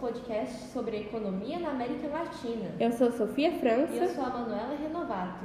[0.00, 2.70] podcast sobre economia na América Latina.
[2.80, 3.92] Eu sou Sofia França.
[3.92, 5.44] E eu sou a Manuela Renovato.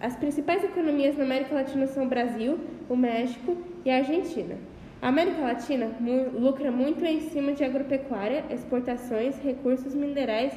[0.00, 2.58] As principais economias na América Latina são o Brasil,
[2.88, 4.56] o México e a Argentina.
[5.00, 5.92] A América Latina
[6.34, 10.52] lucra muito em cima de agropecuária, exportações, recursos minerais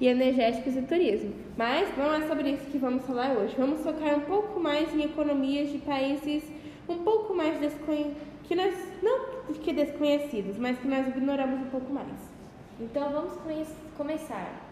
[0.00, 1.32] e energéticos e turismo.
[1.56, 3.54] Mas não é sobre isso que vamos falar hoje.
[3.58, 6.44] Vamos focar um pouco mais em economias de países
[6.88, 8.16] um pouco mais desconhecidos,
[8.46, 12.34] que nós não que desconhecidos, mas que nós ignoramos um pouco mais.
[12.78, 13.32] Então vamos
[13.96, 14.62] começar.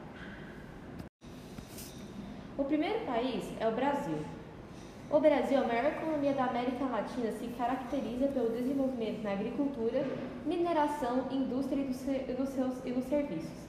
[2.58, 4.18] O primeiro país é o Brasil.
[5.10, 10.06] O Brasil, a maior economia da América Latina, se caracteriza pelo desenvolvimento na agricultura,
[10.46, 13.62] mineração, indústria e nos, seus, e nos serviços.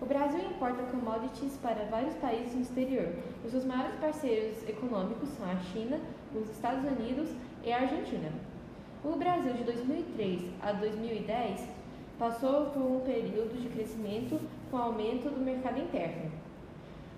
[0.00, 3.12] O Brasil importa commodities para vários países no exterior.
[3.44, 6.00] Os seus maiores parceiros econômicos são a China,
[6.34, 7.28] os Estados Unidos
[7.62, 8.32] e a Argentina.
[9.02, 11.66] O Brasil de 2003 a 2010
[12.18, 14.38] passou por um período de crescimento
[14.70, 16.30] com aumento do mercado interno.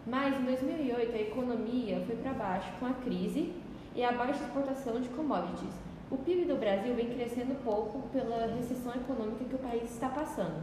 [0.06, 3.52] Mas em 2008 a economia foi para baixo com a crise
[3.96, 5.74] e a baixa exportação de commodities.
[6.08, 10.62] O PIB do Brasil vem crescendo pouco pela recessão econômica que o país está passando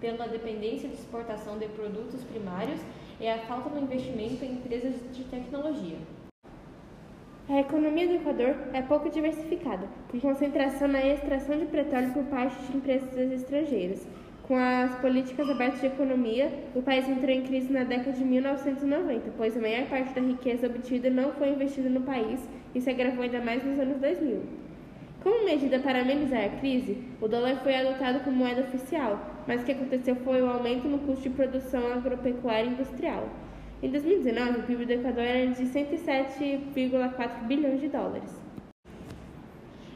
[0.00, 2.80] pela dependência de exportação de produtos primários
[3.20, 5.98] e a falta de investimento em empresas de tecnologia.
[7.48, 12.60] A economia do Equador é pouco diversificada, com concentração na extração de petróleo por parte
[12.60, 14.04] de empresas estrangeiras.
[14.42, 19.30] Com as políticas abertas de economia, o país entrou em crise na década de 1990,
[19.36, 22.40] pois a maior parte da riqueza obtida não foi investida no país
[22.74, 24.42] e se agravou ainda mais nos anos 2000.
[25.22, 29.64] Como medida para amenizar a crise, o dólar foi adotado como moeda oficial, mas o
[29.64, 33.28] que aconteceu foi o aumento no custo de produção agropecuária industrial.
[33.82, 38.34] Em 2019, o PIB do Equador era de 107,4 bilhões de dólares.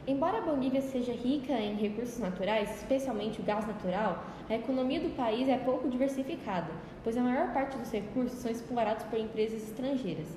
[0.05, 5.15] Embora a Bolívia seja rica em recursos naturais, especialmente o gás natural, a economia do
[5.15, 6.71] país é pouco diversificada,
[7.03, 10.27] pois a maior parte dos recursos são explorados por empresas estrangeiras.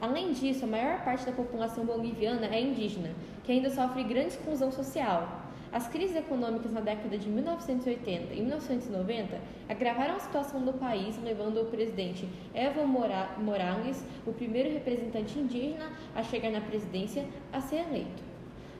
[0.00, 3.10] Além disso, a maior parte da população boliviana é indígena,
[3.42, 5.45] que ainda sofre grande exclusão social.
[5.76, 9.38] As crises econômicas na década de 1980 e 1990
[9.68, 16.22] agravaram a situação do país, levando o presidente Evo Morales, o primeiro representante indígena a
[16.22, 18.22] chegar na presidência, a ser eleito.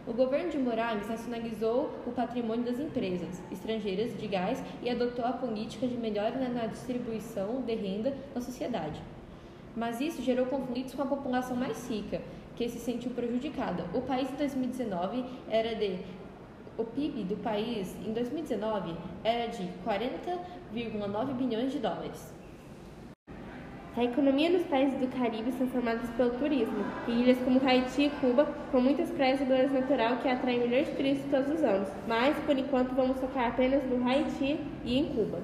[0.07, 5.33] O governo de Morales nacionalizou o patrimônio das empresas estrangeiras de gás e adotou a
[5.33, 9.03] política de melhora na distribuição de renda na sociedade
[9.77, 12.23] mas isso gerou conflitos com a população mais rica,
[12.57, 13.85] que se sentiu prejudicada.
[13.93, 15.99] O país em 2019 era de
[16.79, 18.95] o PIB do país em 2019
[19.25, 22.35] era de 40,9 bilhões de dólares.
[23.97, 28.11] A economia nos países do Caribe são formadas pelo turismo, e ilhas como Haiti e
[28.11, 31.89] Cuba, com muitas praias e beleza natural que atraem milhões de turistas todos os anos.
[32.07, 35.41] Mas, por enquanto, vamos focar apenas no Haiti e em Cuba.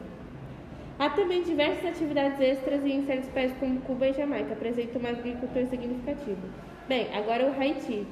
[0.98, 5.08] Há também diversas atividades extras e em certos países como Cuba e Jamaica apresentam uma
[5.08, 6.46] agricultura significativa.
[6.86, 8.06] Bem, agora o Haiti.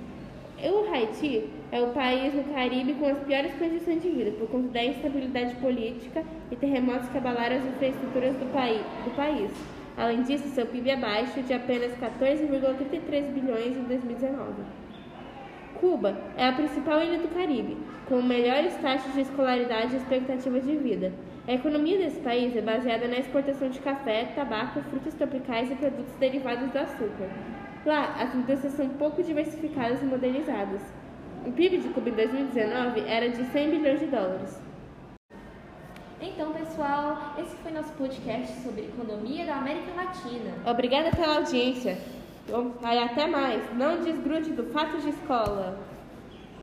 [0.62, 4.68] O Haiti é o país no Caribe com as piores condições de vida por conta
[4.68, 9.50] da instabilidade política e terremotos que abalaram as infraestruturas do, paí do país.
[9.96, 14.52] Além disso, seu PIB é baixo de apenas 14,33 bilhões em 2019.
[15.80, 20.76] Cuba é a principal ilha do Caribe, com melhores taxas de escolaridade e expectativas de
[20.76, 21.10] vida.
[21.48, 26.14] A economia desse país é baseada na exportação de café, tabaco, frutas tropicais e produtos
[26.16, 27.30] derivados do açúcar.
[27.84, 30.82] Lá, as indústrias são pouco diversificadas e modernizadas.
[31.46, 34.60] O PIB de Cuba em 2019 era de 100 bilhões de dólares.
[36.20, 40.52] Então, pessoal, esse foi nosso podcast sobre economia da América Latina.
[40.66, 41.96] Obrigada pela audiência.
[42.82, 43.62] Até mais.
[43.74, 45.78] Não desgrude do fato de escola.